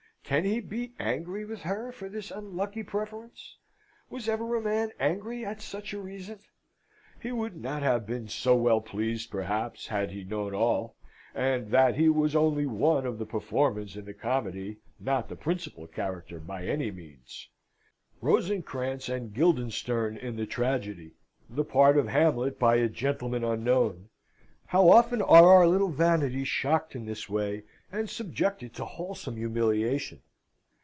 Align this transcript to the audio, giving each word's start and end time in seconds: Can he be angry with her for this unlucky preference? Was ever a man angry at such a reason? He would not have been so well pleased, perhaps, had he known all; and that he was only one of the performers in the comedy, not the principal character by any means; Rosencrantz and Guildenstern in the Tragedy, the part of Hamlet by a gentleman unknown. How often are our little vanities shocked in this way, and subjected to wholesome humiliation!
Can 0.23 0.45
he 0.45 0.61
be 0.61 0.93
angry 0.97 1.43
with 1.43 1.63
her 1.63 1.91
for 1.91 2.07
this 2.07 2.31
unlucky 2.31 2.83
preference? 2.83 3.57
Was 4.09 4.29
ever 4.29 4.55
a 4.55 4.61
man 4.61 4.91
angry 4.97 5.43
at 5.43 5.61
such 5.61 5.91
a 5.93 5.99
reason? 5.99 6.39
He 7.21 7.33
would 7.33 7.57
not 7.57 7.83
have 7.83 8.07
been 8.07 8.29
so 8.29 8.55
well 8.55 8.79
pleased, 8.79 9.29
perhaps, 9.29 9.87
had 9.87 10.11
he 10.11 10.23
known 10.23 10.55
all; 10.55 10.95
and 11.35 11.69
that 11.71 11.95
he 11.97 12.07
was 12.07 12.33
only 12.33 12.65
one 12.65 13.05
of 13.05 13.19
the 13.19 13.25
performers 13.25 13.97
in 13.97 14.05
the 14.05 14.13
comedy, 14.13 14.77
not 15.01 15.27
the 15.27 15.35
principal 15.35 15.85
character 15.85 16.39
by 16.39 16.63
any 16.65 16.91
means; 16.91 17.49
Rosencrantz 18.21 19.09
and 19.09 19.33
Guildenstern 19.33 20.15
in 20.15 20.37
the 20.37 20.45
Tragedy, 20.45 21.15
the 21.49 21.65
part 21.65 21.97
of 21.97 22.07
Hamlet 22.07 22.57
by 22.57 22.77
a 22.77 22.87
gentleman 22.87 23.43
unknown. 23.43 24.07
How 24.67 24.87
often 24.89 25.21
are 25.21 25.49
our 25.51 25.67
little 25.67 25.89
vanities 25.89 26.47
shocked 26.47 26.95
in 26.95 27.03
this 27.05 27.27
way, 27.27 27.63
and 27.93 28.09
subjected 28.09 28.73
to 28.73 28.85
wholesome 28.85 29.35
humiliation! 29.35 30.21